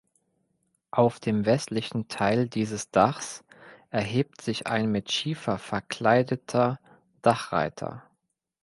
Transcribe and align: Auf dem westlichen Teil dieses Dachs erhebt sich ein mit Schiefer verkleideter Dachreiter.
Auf 0.89 1.19
dem 1.19 1.45
westlichen 1.45 2.07
Teil 2.07 2.49
dieses 2.49 2.89
Dachs 2.89 3.43
erhebt 3.91 4.41
sich 4.41 4.65
ein 4.65 4.91
mit 4.91 5.11
Schiefer 5.11 5.59
verkleideter 5.59 6.79
Dachreiter. 7.21 8.03